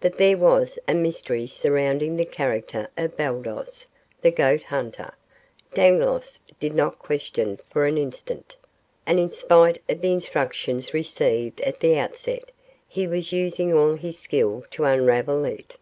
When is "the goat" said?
4.20-4.64